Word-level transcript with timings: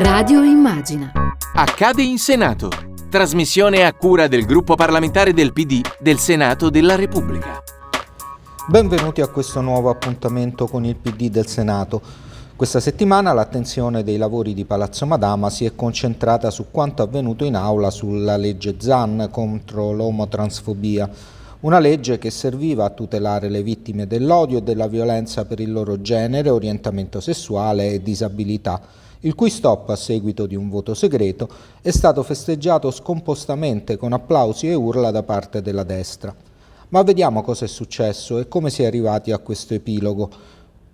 Radio 0.00 0.44
Immagina. 0.44 1.10
Accade 1.54 2.04
in 2.04 2.18
Senato. 2.18 2.70
Trasmissione 3.10 3.84
a 3.84 3.92
cura 3.92 4.28
del 4.28 4.44
gruppo 4.44 4.76
parlamentare 4.76 5.32
del 5.32 5.52
PD 5.52 5.80
del 5.98 6.18
Senato 6.18 6.70
della 6.70 6.94
Repubblica. 6.94 7.60
Benvenuti 8.68 9.22
a 9.22 9.26
questo 9.26 9.60
nuovo 9.60 9.90
appuntamento 9.90 10.68
con 10.68 10.84
il 10.84 10.94
PD 10.94 11.30
del 11.30 11.48
Senato. 11.48 12.00
Questa 12.54 12.78
settimana 12.78 13.32
l'attenzione 13.32 14.04
dei 14.04 14.18
lavori 14.18 14.54
di 14.54 14.64
Palazzo 14.64 15.04
Madama 15.04 15.50
si 15.50 15.64
è 15.64 15.74
concentrata 15.74 16.48
su 16.52 16.66
quanto 16.70 17.02
avvenuto 17.02 17.44
in 17.44 17.56
aula 17.56 17.90
sulla 17.90 18.36
legge 18.36 18.76
ZAN 18.78 19.26
contro 19.32 19.90
l'omotransfobia, 19.90 21.10
una 21.60 21.80
legge 21.80 22.18
che 22.18 22.30
serviva 22.30 22.84
a 22.84 22.90
tutelare 22.90 23.48
le 23.48 23.64
vittime 23.64 24.06
dell'odio 24.06 24.58
e 24.58 24.62
della 24.62 24.86
violenza 24.86 25.44
per 25.44 25.58
il 25.58 25.72
loro 25.72 26.00
genere, 26.00 26.50
orientamento 26.50 27.18
sessuale 27.18 27.90
e 27.90 28.00
disabilità 28.00 29.06
il 29.20 29.34
cui 29.34 29.50
stop 29.50 29.88
a 29.90 29.96
seguito 29.96 30.46
di 30.46 30.54
un 30.54 30.68
voto 30.68 30.94
segreto 30.94 31.48
è 31.82 31.90
stato 31.90 32.22
festeggiato 32.22 32.90
scompostamente 32.90 33.96
con 33.96 34.12
applausi 34.12 34.68
e 34.68 34.74
urla 34.74 35.10
da 35.10 35.24
parte 35.24 35.60
della 35.60 35.82
destra. 35.82 36.34
Ma 36.90 37.02
vediamo 37.02 37.42
cosa 37.42 37.64
è 37.64 37.68
successo 37.68 38.38
e 38.38 38.46
come 38.46 38.70
si 38.70 38.82
è 38.82 38.86
arrivati 38.86 39.32
a 39.32 39.38
questo 39.38 39.74
epilogo. 39.74 40.30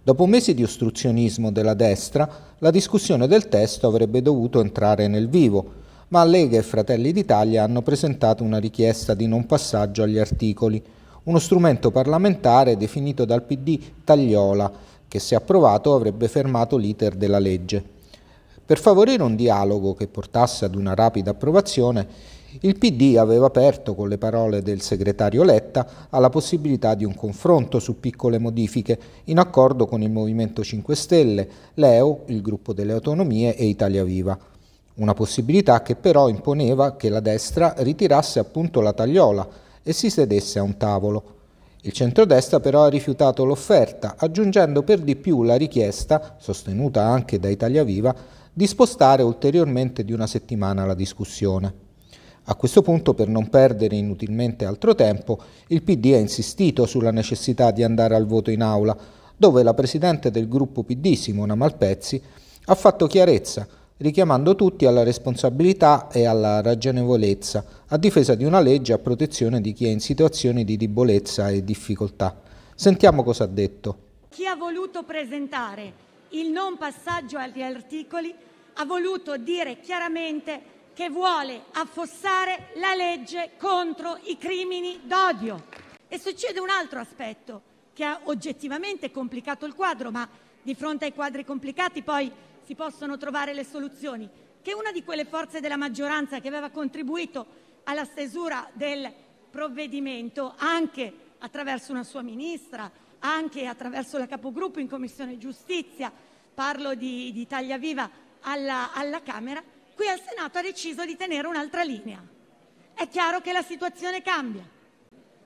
Dopo 0.02 0.26
mesi 0.26 0.54
di 0.54 0.62
ostruzionismo 0.62 1.52
della 1.52 1.74
destra, 1.74 2.28
la 2.58 2.70
discussione 2.70 3.26
del 3.26 3.48
testo 3.48 3.86
avrebbe 3.86 4.22
dovuto 4.22 4.60
entrare 4.60 5.06
nel 5.06 5.28
vivo, 5.28 5.82
ma 6.08 6.24
Lega 6.24 6.58
e 6.58 6.62
Fratelli 6.62 7.12
d'Italia 7.12 7.62
hanno 7.62 7.82
presentato 7.82 8.42
una 8.42 8.58
richiesta 8.58 9.14
di 9.14 9.26
non 9.26 9.46
passaggio 9.46 10.02
agli 10.02 10.18
articoli, 10.18 10.82
uno 11.24 11.38
strumento 11.38 11.90
parlamentare 11.90 12.76
definito 12.76 13.24
dal 13.24 13.44
PD 13.44 13.80
tagliola, 14.02 14.70
che 15.06 15.18
se 15.18 15.34
approvato 15.34 15.94
avrebbe 15.94 16.28
fermato 16.28 16.76
l'iter 16.76 17.14
della 17.14 17.38
legge. 17.38 17.93
Per 18.66 18.78
favorire 18.78 19.22
un 19.22 19.36
dialogo 19.36 19.92
che 19.92 20.06
portasse 20.06 20.64
ad 20.64 20.74
una 20.74 20.94
rapida 20.94 21.32
approvazione, 21.32 22.06
il 22.60 22.78
PD 22.78 23.16
aveva 23.18 23.46
aperto 23.46 23.94
con 23.94 24.08
le 24.08 24.16
parole 24.16 24.62
del 24.62 24.80
segretario 24.80 25.42
Letta 25.42 25.86
alla 26.08 26.30
possibilità 26.30 26.94
di 26.94 27.04
un 27.04 27.14
confronto 27.14 27.78
su 27.78 28.00
piccole 28.00 28.38
modifiche 28.38 28.98
in 29.24 29.38
accordo 29.38 29.84
con 29.84 30.00
il 30.00 30.10
Movimento 30.10 30.64
5 30.64 30.96
Stelle, 30.96 31.48
l'EO, 31.74 32.22
il 32.26 32.40
gruppo 32.40 32.72
delle 32.72 32.92
autonomie 32.92 33.54
e 33.54 33.66
Italia 33.66 34.02
Viva. 34.02 34.38
Una 34.94 35.12
possibilità 35.12 35.82
che 35.82 35.94
però 35.94 36.30
imponeva 36.30 36.96
che 36.96 37.10
la 37.10 37.20
destra 37.20 37.74
ritirasse 37.78 38.38
appunto 38.38 38.80
la 38.80 38.94
tagliola 38.94 39.46
e 39.82 39.92
si 39.92 40.08
sedesse 40.08 40.58
a 40.58 40.62
un 40.62 40.78
tavolo. 40.78 41.32
Il 41.82 41.92
centrodestra 41.92 42.60
però 42.60 42.84
ha 42.84 42.88
rifiutato 42.88 43.44
l'offerta, 43.44 44.14
aggiungendo 44.16 44.82
per 44.84 45.00
di 45.00 45.16
più 45.16 45.42
la 45.42 45.56
richiesta, 45.56 46.36
sostenuta 46.38 47.02
anche 47.02 47.38
da 47.38 47.50
Italia 47.50 47.84
Viva, 47.84 48.14
di 48.56 48.68
spostare 48.68 49.24
ulteriormente 49.24 50.04
di 50.04 50.12
una 50.12 50.28
settimana 50.28 50.86
la 50.86 50.94
discussione. 50.94 51.82
A 52.44 52.54
questo 52.54 52.82
punto, 52.82 53.12
per 53.12 53.26
non 53.26 53.48
perdere 53.48 53.96
inutilmente 53.96 54.64
altro 54.64 54.94
tempo, 54.94 55.40
il 55.68 55.82
PD 55.82 56.12
ha 56.14 56.18
insistito 56.18 56.86
sulla 56.86 57.10
necessità 57.10 57.72
di 57.72 57.82
andare 57.82 58.14
al 58.14 58.26
voto 58.26 58.52
in 58.52 58.62
aula, 58.62 58.96
dove 59.36 59.64
la 59.64 59.74
presidente 59.74 60.30
del 60.30 60.46
gruppo 60.46 60.84
PD, 60.84 61.14
Simona 61.14 61.56
Malpezzi, 61.56 62.22
ha 62.66 62.74
fatto 62.76 63.08
chiarezza, 63.08 63.66
richiamando 63.96 64.54
tutti 64.54 64.86
alla 64.86 65.02
responsabilità 65.02 66.08
e 66.12 66.26
alla 66.26 66.60
ragionevolezza, 66.60 67.64
a 67.88 67.96
difesa 67.96 68.36
di 68.36 68.44
una 68.44 68.60
legge 68.60 68.92
a 68.92 68.98
protezione 68.98 69.60
di 69.60 69.72
chi 69.72 69.86
è 69.86 69.90
in 69.90 70.00
situazioni 70.00 70.62
di 70.62 70.76
debolezza 70.76 71.48
e 71.48 71.64
difficoltà. 71.64 72.40
Sentiamo 72.76 73.24
cosa 73.24 73.44
ha 73.44 73.48
detto. 73.48 73.98
Chi 74.28 74.46
ha 74.46 74.54
voluto 74.54 75.02
presentare 75.02 76.12
il 76.34 76.50
non 76.50 76.76
passaggio 76.76 77.38
agli 77.38 77.62
articoli 77.62 78.34
ha 78.74 78.84
voluto 78.84 79.36
dire 79.36 79.80
chiaramente 79.80 80.72
che 80.94 81.08
vuole 81.08 81.64
affossare 81.72 82.70
la 82.76 82.94
legge 82.94 83.52
contro 83.56 84.18
i 84.24 84.36
crimini 84.36 85.00
d'odio. 85.04 85.66
E 86.08 86.18
succede 86.18 86.60
un 86.60 86.70
altro 86.70 87.00
aspetto 87.00 87.72
che 87.92 88.04
ha 88.04 88.20
oggettivamente 88.24 89.10
complicato 89.10 89.66
il 89.66 89.74
quadro, 89.74 90.10
ma 90.10 90.28
di 90.62 90.74
fronte 90.74 91.04
ai 91.04 91.14
quadri 91.14 91.44
complicati 91.44 92.02
poi 92.02 92.30
si 92.64 92.74
possono 92.74 93.16
trovare 93.16 93.52
le 93.52 93.64
soluzioni, 93.64 94.28
che 94.62 94.74
una 94.74 94.90
di 94.90 95.04
quelle 95.04 95.24
forze 95.24 95.60
della 95.60 95.76
maggioranza 95.76 96.40
che 96.40 96.48
aveva 96.48 96.70
contribuito 96.70 97.46
alla 97.84 98.04
stesura 98.04 98.68
del 98.72 99.12
provvedimento, 99.50 100.54
anche 100.56 101.12
attraverso 101.38 101.92
una 101.92 102.02
sua 102.02 102.22
ministra, 102.22 102.90
anche 103.24 103.66
attraverso 103.66 104.18
la 104.18 104.26
capogruppo 104.26 104.80
in 104.80 104.88
Commissione 104.88 105.38
giustizia, 105.38 106.12
parlo 106.54 106.94
di, 106.94 107.32
di 107.32 107.40
Italia 107.40 107.78
Viva 107.78 108.08
alla, 108.40 108.92
alla 108.92 109.22
Camera, 109.22 109.62
qui 109.94 110.06
al 110.08 110.20
Senato 110.20 110.58
ha 110.58 110.62
deciso 110.62 111.04
di 111.04 111.16
tenere 111.16 111.48
un'altra 111.48 111.82
linea. 111.82 112.22
È 112.92 113.08
chiaro 113.08 113.40
che 113.40 113.52
la 113.52 113.62
situazione 113.62 114.22
cambia. 114.22 114.62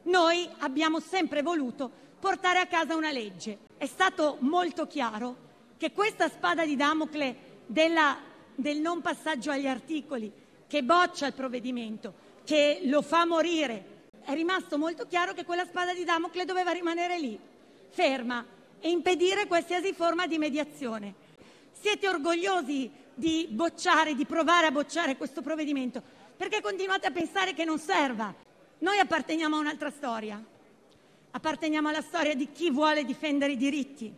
Noi 0.03 0.49
abbiamo 0.59 0.99
sempre 0.99 1.43
voluto 1.43 1.91
portare 2.19 2.59
a 2.59 2.67
casa 2.67 2.97
una 2.97 3.13
legge. 3.13 3.59
È 3.77 3.87
stato 3.87 4.39
molto 4.41 4.87
chiaro 4.87 5.47
che 5.77 5.93
questa 5.93 6.29
spada 6.29 6.67
di 6.67 6.75
Damocle 6.75 7.37
della, 7.67 8.19
del 8.55 8.81
non 8.81 9.01
passaggio 9.01 9.53
agli 9.53 9.69
articoli, 9.69 10.31
che 10.67 10.83
boccia 10.83 11.27
il 11.27 11.33
provvedimento, 11.35 12.13
che 12.45 12.81
lo 12.85 13.03
fa 13.03 13.25
morire, 13.25 13.97
è 14.25 14.35
rimasto 14.35 14.77
molto 14.77 15.07
chiaro 15.07 15.33
che 15.33 15.45
quella 15.45 15.65
spada 15.65 15.95
di 15.95 16.05
Damocle 16.05 16.45
doveva 16.45 16.73
rimanere 16.73 17.19
lì, 17.19 17.39
ferma, 17.99 18.47
e 18.79 18.91
impedire 18.91 19.49
qualsiasi 19.49 19.93
forma 19.93 20.29
di 20.29 20.39
mediazione. 20.39 21.13
Siete 21.73 22.09
orgogliosi 22.09 22.89
di 23.13 23.49
bocciare, 23.51 24.15
di 24.15 24.25
provare 24.25 24.67
a 24.67 24.71
bocciare 24.71 25.17
questo 25.17 25.43
provvedimento, 25.43 26.01
perché 26.37 26.61
continuate 26.61 27.09
a 27.09 27.11
pensare 27.11 27.55
che 27.55 27.65
non 27.65 27.81
serva. 27.81 28.33
Noi 28.79 29.01
apparteniamo 29.01 29.57
a 29.57 29.59
un'altra 29.59 29.91
storia, 29.91 30.41
apparteniamo 31.33 31.89
alla 31.89 32.01
storia 32.01 32.37
di 32.37 32.53
chi 32.53 32.71
vuole 32.71 33.05
difendere 33.05 33.53
i 33.53 33.57
diritti, 33.57 34.13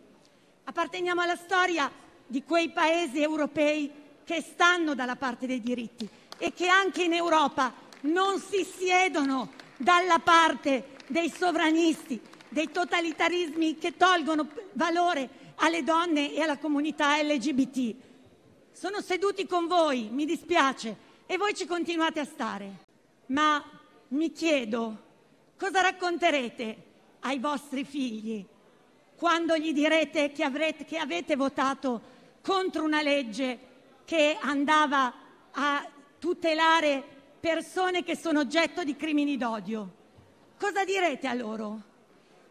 apparteniamo 0.65 1.19
alla 1.19 1.35
storia 1.35 1.91
di 2.27 2.43
quei 2.43 2.69
paesi 2.69 3.19
europei 3.19 3.91
che 4.23 4.41
stanno 4.41 4.93
dalla 4.93 5.15
parte 5.15 5.47
dei 5.47 5.59
diritti 5.59 6.07
e 6.37 6.53
che 6.53 6.67
anche 6.67 7.01
in 7.01 7.13
Europa 7.13 7.73
non 8.01 8.39
si 8.39 8.63
siedono 8.63 9.49
dalla 9.77 10.19
parte 10.19 10.97
dei 11.07 11.31
sovranisti, 11.35 12.21
dei 12.51 12.69
totalitarismi 12.69 13.77
che 13.77 13.95
tolgono 13.95 14.47
valore 14.73 15.53
alle 15.55 15.83
donne 15.83 16.33
e 16.33 16.41
alla 16.41 16.57
comunità 16.57 17.21
LGBT. 17.21 17.95
Sono 18.73 18.99
seduti 19.01 19.47
con 19.47 19.67
voi, 19.67 20.09
mi 20.11 20.25
dispiace, 20.25 21.09
e 21.25 21.37
voi 21.37 21.53
ci 21.53 21.65
continuate 21.65 22.19
a 22.19 22.25
stare. 22.25 22.89
Ma 23.27 23.63
mi 24.09 24.33
chiedo 24.33 25.09
cosa 25.57 25.79
racconterete 25.79 26.83
ai 27.21 27.39
vostri 27.39 27.85
figli 27.85 28.45
quando 29.15 29.55
gli 29.55 29.71
direte 29.71 30.31
che, 30.31 30.43
avrete, 30.43 30.83
che 30.83 30.97
avete 30.97 31.35
votato 31.35 32.01
contro 32.41 32.83
una 32.83 33.01
legge 33.01 33.59
che 34.03 34.35
andava 34.41 35.13
a 35.51 35.87
tutelare 36.19 37.01
persone 37.39 38.03
che 38.03 38.17
sono 38.17 38.39
oggetto 38.39 38.83
di 38.83 38.95
crimini 38.95 39.37
d'odio. 39.37 39.99
Cosa 40.59 40.83
direte 40.83 41.27
a 41.27 41.33
loro? 41.33 41.89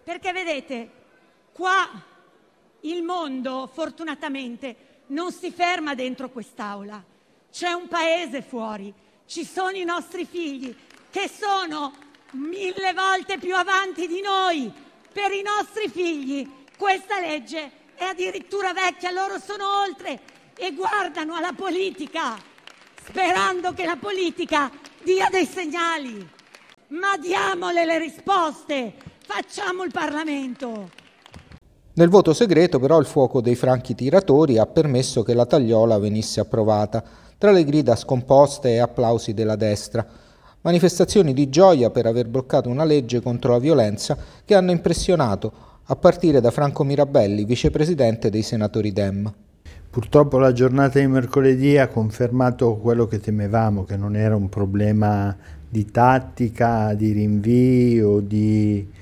Perché 0.03 0.33
vedete, 0.33 0.91
qua 1.53 1.89
il 2.81 3.03
mondo 3.03 3.69
fortunatamente 3.73 5.03
non 5.09 5.33
si 5.33 5.51
ferma 5.51 5.95
dentro 5.95 6.31
quest'aula, 6.31 7.03
c'è 7.51 7.73
un 7.73 7.89
paese 7.89 8.43
fuori, 8.43 8.93
ci 9.27 9.45
sono 9.45 9.77
i 9.77 9.85
nostri 9.85 10.25
figli 10.25 10.75
che 11.11 11.29
sono 11.29 11.93
mille 12.33 12.93
volte 12.93 13.39
più 13.39 13.55
avanti 13.57 14.07
di 14.07 14.21
noi. 14.21 14.73
Per 15.13 15.33
i 15.33 15.43
nostri 15.43 15.89
figli 15.89 16.49
questa 16.77 17.21
legge 17.21 17.71
è 17.95 18.05
addirittura 18.05 18.73
vecchia, 18.73 19.11
loro 19.11 19.39
sono 19.39 19.81
oltre 19.81 20.21
e 20.57 20.73
guardano 20.73 21.35
alla 21.35 21.53
politica 21.53 22.49
sperando 23.05 23.73
che 23.73 23.85
la 23.85 23.97
politica 23.97 24.71
dia 25.03 25.29
dei 25.31 25.47
segnali. 25.47 26.29
Ma 26.89 27.17
diamole 27.17 27.85
le 27.85 27.99
risposte, 27.99 28.95
Facciamo 29.33 29.85
il 29.85 29.93
Parlamento! 29.93 30.91
Nel 31.93 32.09
voto 32.09 32.35
segreto 32.35 32.81
però 32.81 32.99
il 32.99 33.07
fuoco 33.07 33.41
dei 33.41 33.55
franchi 33.55 33.95
tiratori 33.95 34.59
ha 34.59 34.67
permesso 34.67 35.23
che 35.23 35.35
la 35.35 35.47
tagliola 35.47 36.01
venisse 36.01 36.41
approvata, 36.41 37.01
tra 37.39 37.53
le 37.53 37.63
grida 37.63 37.95
scomposte 37.95 38.71
e 38.71 38.79
applausi 38.79 39.33
della 39.33 39.55
destra, 39.55 40.05
manifestazioni 40.63 41.33
di 41.33 41.49
gioia 41.49 41.91
per 41.91 42.07
aver 42.07 42.27
bloccato 42.27 42.69
una 42.69 42.83
legge 42.83 43.23
contro 43.23 43.53
la 43.53 43.61
violenza 43.61 44.19
che 44.45 44.57
hanno 44.57 44.73
impressionato, 44.73 45.53
a 45.85 45.95
partire 45.95 46.41
da 46.41 46.51
Franco 46.51 46.83
Mirabelli, 46.83 47.45
vicepresidente 47.45 48.31
dei 48.31 48.43
senatori 48.43 48.93
Dem. 48.93 49.33
Purtroppo 49.89 50.39
la 50.39 50.53
giornata 50.53 50.99
di 50.99 51.07
mercoledì 51.07 51.79
ha 51.79 51.87
confermato 51.87 52.79
quello 52.79 53.07
che 53.07 53.21
temevamo, 53.21 53.85
che 53.85 53.97
non 53.97 54.17
era 54.17 54.35
un 54.35 54.49
problema 54.49 55.37
di 55.69 55.89
tattica, 55.89 56.95
di 56.95 57.13
rinvio, 57.13 58.19
di 58.19 58.99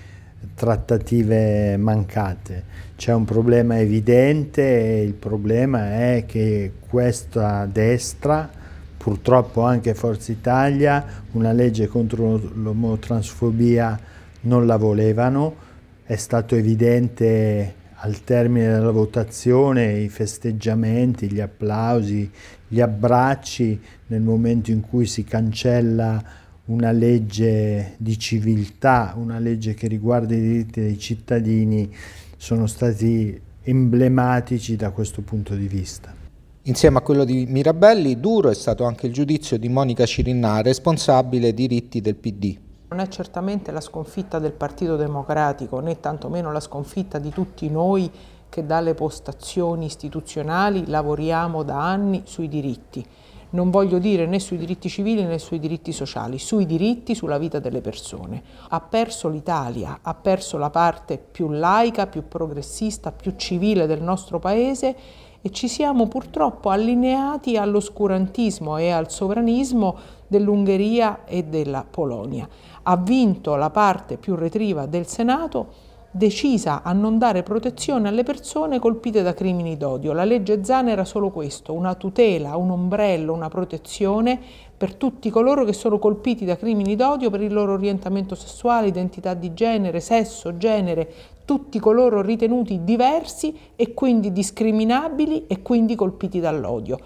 trattative 0.54 1.76
mancate. 1.76 2.64
C'è 2.96 3.12
un 3.12 3.24
problema 3.24 3.78
evidente 3.78 4.62
e 4.62 5.02
il 5.02 5.14
problema 5.14 5.92
è 5.92 6.24
che 6.26 6.72
questa 6.88 7.66
destra, 7.66 8.50
purtroppo 8.96 9.62
anche 9.62 9.94
Forza 9.94 10.32
Italia, 10.32 11.04
una 11.32 11.52
legge 11.52 11.86
contro 11.86 12.40
l'omotransfobia 12.54 14.00
non 14.42 14.66
la 14.66 14.76
volevano, 14.76 15.66
è 16.04 16.16
stato 16.16 16.54
evidente 16.54 17.74
al 18.00 18.22
termine 18.22 18.68
della 18.68 18.90
votazione 18.90 19.98
i 19.98 20.08
festeggiamenti, 20.08 21.30
gli 21.30 21.40
applausi, 21.40 22.30
gli 22.66 22.80
abbracci 22.80 23.80
nel 24.06 24.20
momento 24.20 24.70
in 24.70 24.80
cui 24.80 25.06
si 25.06 25.24
cancella 25.24 26.22
una 26.68 26.90
legge 26.90 27.94
di 27.96 28.18
civiltà, 28.18 29.14
una 29.16 29.38
legge 29.38 29.74
che 29.74 29.86
riguarda 29.86 30.34
i 30.34 30.40
diritti 30.40 30.80
dei 30.80 30.98
cittadini, 30.98 31.94
sono 32.36 32.66
stati 32.66 33.40
emblematici 33.62 34.76
da 34.76 34.90
questo 34.90 35.22
punto 35.22 35.54
di 35.54 35.66
vista. 35.66 36.14
Insieme 36.62 36.98
a 36.98 37.00
quello 37.00 37.24
di 37.24 37.46
Mirabelli, 37.48 38.20
duro 38.20 38.50
è 38.50 38.54
stato 38.54 38.84
anche 38.84 39.06
il 39.06 39.12
giudizio 39.12 39.58
di 39.58 39.70
Monica 39.70 40.04
Cirinà, 40.04 40.60
responsabile 40.60 41.54
diritti 41.54 42.02
del 42.02 42.16
PD. 42.16 42.58
Non 42.90 43.00
è 43.00 43.08
certamente 43.08 43.70
la 43.70 43.80
sconfitta 43.80 44.38
del 44.38 44.52
Partito 44.52 44.96
Democratico, 44.96 45.80
né 45.80 46.00
tantomeno 46.00 46.52
la 46.52 46.60
sconfitta 46.60 47.18
di 47.18 47.30
tutti 47.30 47.70
noi 47.70 48.10
che 48.50 48.66
dalle 48.66 48.94
postazioni 48.94 49.86
istituzionali 49.86 50.86
lavoriamo 50.86 51.62
da 51.62 51.80
anni 51.80 52.22
sui 52.24 52.48
diritti. 52.48 53.04
Non 53.50 53.70
voglio 53.70 53.98
dire 53.98 54.26
né 54.26 54.38
sui 54.40 54.58
diritti 54.58 54.90
civili 54.90 55.24
né 55.24 55.38
sui 55.38 55.58
diritti 55.58 55.92
sociali, 55.92 56.38
sui 56.38 56.66
diritti, 56.66 57.14
sulla 57.14 57.38
vita 57.38 57.58
delle 57.58 57.80
persone. 57.80 58.42
Ha 58.68 58.80
perso 58.80 59.28
l'Italia, 59.28 60.00
ha 60.02 60.14
perso 60.14 60.58
la 60.58 60.68
parte 60.68 61.16
più 61.18 61.48
laica, 61.48 62.06
più 62.06 62.28
progressista, 62.28 63.10
più 63.10 63.34
civile 63.36 63.86
del 63.86 64.02
nostro 64.02 64.38
paese 64.38 64.96
e 65.40 65.50
ci 65.50 65.66
siamo 65.66 66.08
purtroppo 66.08 66.68
allineati 66.68 67.56
all'oscurantismo 67.56 68.76
e 68.76 68.90
al 68.90 69.10
sovranismo 69.10 69.96
dell'Ungheria 70.26 71.24
e 71.24 71.44
della 71.44 71.86
Polonia. 71.88 72.46
Ha 72.82 72.96
vinto 72.96 73.54
la 73.54 73.70
parte 73.70 74.18
più 74.18 74.34
retriva 74.34 74.84
del 74.84 75.06
Senato 75.06 75.87
decisa 76.10 76.82
a 76.82 76.92
non 76.92 77.18
dare 77.18 77.42
protezione 77.42 78.08
alle 78.08 78.22
persone 78.22 78.78
colpite 78.78 79.22
da 79.22 79.34
crimini 79.34 79.76
d'odio. 79.76 80.12
La 80.12 80.24
legge 80.24 80.64
Zan 80.64 80.88
era 80.88 81.04
solo 81.04 81.30
questo, 81.30 81.72
una 81.74 81.94
tutela, 81.94 82.56
un 82.56 82.70
ombrello, 82.70 83.32
una 83.32 83.48
protezione 83.48 84.38
per 84.76 84.94
tutti 84.94 85.28
coloro 85.28 85.64
che 85.64 85.72
sono 85.72 85.98
colpiti 85.98 86.44
da 86.44 86.56
crimini 86.56 86.96
d'odio 86.96 87.30
per 87.30 87.42
il 87.42 87.52
loro 87.52 87.72
orientamento 87.72 88.34
sessuale, 88.34 88.88
identità 88.88 89.34
di 89.34 89.52
genere, 89.52 90.00
sesso, 90.00 90.56
genere, 90.56 91.12
tutti 91.44 91.78
coloro 91.78 92.20
ritenuti 92.22 92.84
diversi 92.84 93.56
e 93.74 93.94
quindi 93.94 94.32
discriminabili 94.32 95.46
e 95.46 95.62
quindi 95.62 95.94
colpiti 95.94 96.40
dall'odio. 96.40 96.98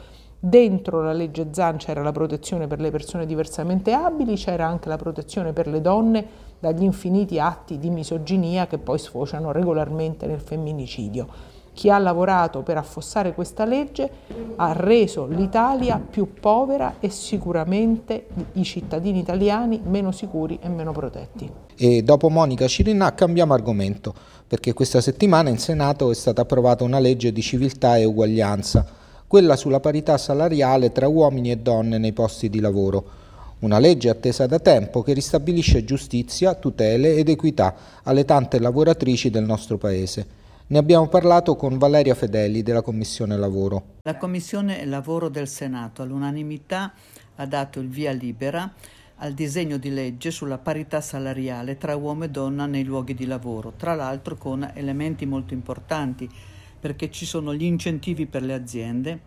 Dentro 0.44 1.04
la 1.04 1.12
legge 1.12 1.50
Zan 1.52 1.76
c'era 1.76 2.02
la 2.02 2.10
protezione 2.10 2.66
per 2.66 2.80
le 2.80 2.90
persone 2.90 3.26
diversamente 3.26 3.92
abili, 3.92 4.34
c'era 4.34 4.66
anche 4.66 4.88
la 4.88 4.96
protezione 4.96 5.52
per 5.52 5.68
le 5.68 5.80
donne 5.80 6.26
dagli 6.58 6.82
infiniti 6.82 7.38
atti 7.38 7.78
di 7.78 7.90
misoginia 7.90 8.66
che 8.66 8.78
poi 8.78 8.98
sfociano 8.98 9.52
regolarmente 9.52 10.26
nel 10.26 10.40
femminicidio. 10.40 11.28
Chi 11.72 11.90
ha 11.90 11.98
lavorato 11.98 12.62
per 12.62 12.76
affossare 12.76 13.34
questa 13.34 13.64
legge 13.64 14.10
ha 14.56 14.72
reso 14.72 15.26
l'Italia 15.26 16.04
più 16.04 16.34
povera 16.40 16.96
e 16.98 17.08
sicuramente 17.08 18.26
i 18.54 18.64
cittadini 18.64 19.20
italiani 19.20 19.80
meno 19.84 20.10
sicuri 20.10 20.58
e 20.60 20.68
meno 20.68 20.90
protetti. 20.90 21.48
E 21.76 22.02
dopo 22.02 22.28
Monica 22.28 22.66
Cirinà 22.66 23.14
cambiamo 23.14 23.54
argomento, 23.54 24.12
perché 24.48 24.72
questa 24.72 25.00
settimana 25.00 25.50
in 25.50 25.58
Senato 25.58 26.10
è 26.10 26.14
stata 26.14 26.42
approvata 26.42 26.82
una 26.82 26.98
legge 26.98 27.30
di 27.30 27.42
civiltà 27.42 27.96
e 27.96 28.04
uguaglianza 28.04 28.98
quella 29.32 29.56
sulla 29.56 29.80
parità 29.80 30.18
salariale 30.18 30.92
tra 30.92 31.08
uomini 31.08 31.50
e 31.50 31.56
donne 31.56 31.96
nei 31.96 32.12
posti 32.12 32.50
di 32.50 32.60
lavoro. 32.60 33.02
Una 33.60 33.78
legge 33.78 34.10
attesa 34.10 34.46
da 34.46 34.58
tempo 34.58 35.00
che 35.00 35.14
ristabilisce 35.14 35.86
giustizia, 35.86 36.52
tutele 36.52 37.14
ed 37.14 37.30
equità 37.30 37.74
alle 38.02 38.26
tante 38.26 38.58
lavoratrici 38.58 39.30
del 39.30 39.44
nostro 39.44 39.78
Paese. 39.78 40.26
Ne 40.66 40.76
abbiamo 40.76 41.08
parlato 41.08 41.56
con 41.56 41.78
Valeria 41.78 42.14
Fedeli 42.14 42.62
della 42.62 42.82
Commissione 42.82 43.38
Lavoro. 43.38 43.84
La 44.02 44.18
Commissione 44.18 44.84
Lavoro 44.84 45.30
del 45.30 45.48
Senato 45.48 46.02
all'unanimità 46.02 46.92
ha 47.36 47.46
dato 47.46 47.80
il 47.80 47.88
via 47.88 48.12
libera 48.12 48.70
al 49.16 49.32
disegno 49.32 49.78
di 49.78 49.88
legge 49.88 50.30
sulla 50.30 50.58
parità 50.58 51.00
salariale 51.00 51.78
tra 51.78 51.96
uomo 51.96 52.24
e 52.24 52.28
donna 52.28 52.66
nei 52.66 52.84
luoghi 52.84 53.14
di 53.14 53.24
lavoro, 53.24 53.72
tra 53.78 53.94
l'altro 53.94 54.36
con 54.36 54.70
elementi 54.74 55.24
molto 55.24 55.54
importanti 55.54 56.28
perché 56.82 57.12
ci 57.12 57.26
sono 57.26 57.54
gli 57.54 57.62
incentivi 57.62 58.26
per 58.26 58.42
le 58.42 58.54
aziende, 58.54 59.20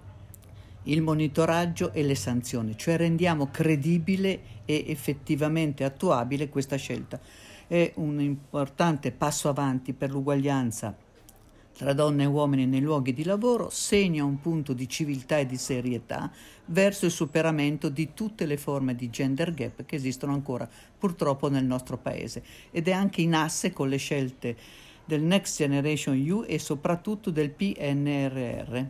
il 0.83 1.01
monitoraggio 1.01 1.93
e 1.93 2.03
le 2.03 2.13
sanzioni, 2.13 2.77
cioè 2.77 2.97
rendiamo 2.97 3.49
credibile 3.49 4.41
e 4.65 4.83
effettivamente 4.89 5.85
attuabile 5.85 6.49
questa 6.49 6.75
scelta. 6.75 7.17
È 7.65 7.93
un 7.95 8.19
importante 8.19 9.13
passo 9.13 9.47
avanti 9.47 9.93
per 9.93 10.11
l'uguaglianza 10.11 10.93
tra 11.77 11.93
donne 11.93 12.23
e 12.23 12.27
uomini 12.27 12.65
nei 12.65 12.81
luoghi 12.81 13.13
di 13.13 13.23
lavoro, 13.23 13.69
segna 13.69 14.25
un 14.25 14.41
punto 14.41 14.73
di 14.73 14.87
civiltà 14.89 15.37
e 15.37 15.45
di 15.45 15.57
serietà 15.57 16.29
verso 16.65 17.05
il 17.05 17.11
superamento 17.11 17.87
di 17.87 18.13
tutte 18.13 18.45
le 18.45 18.57
forme 18.57 18.95
di 18.95 19.09
gender 19.09 19.53
gap 19.53 19.85
che 19.85 19.95
esistono 19.95 20.33
ancora 20.33 20.67
purtroppo 20.97 21.49
nel 21.49 21.65
nostro 21.65 21.97
paese 21.97 22.43
ed 22.71 22.89
è 22.89 22.91
anche 22.91 23.21
in 23.21 23.33
asse 23.33 23.71
con 23.71 23.87
le 23.87 23.97
scelte 23.97 24.57
del 25.05 25.21
Next 25.21 25.57
Generation 25.57 26.15
EU 26.15 26.43
e 26.47 26.59
soprattutto 26.59 27.29
del 27.29 27.51
PNRR. 27.51 28.83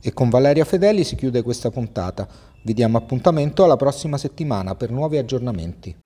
E 0.00 0.12
con 0.12 0.28
Valeria 0.30 0.64
Fedeli 0.64 1.04
si 1.04 1.16
chiude 1.16 1.42
questa 1.42 1.70
puntata. 1.70 2.26
Vi 2.62 2.72
diamo 2.72 2.98
appuntamento 2.98 3.64
alla 3.64 3.76
prossima 3.76 4.16
settimana 4.16 4.74
per 4.74 4.90
nuovi 4.90 5.18
aggiornamenti. 5.18 5.96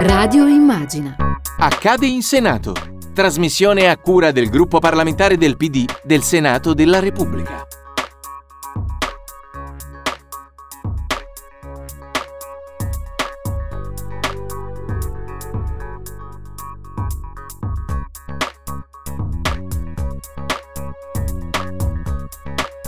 Radio 0.00 0.46
Immagina. 0.46 1.16
Accade 1.58 2.06
in 2.06 2.22
Senato. 2.22 2.74
Trasmissione 3.12 3.88
a 3.88 3.98
cura 3.98 4.30
del 4.30 4.48
gruppo 4.48 4.78
parlamentare 4.78 5.36
del 5.36 5.56
PD 5.56 5.84
del 6.04 6.22
Senato 6.22 6.74
della 6.74 7.00
Repubblica. 7.00 7.66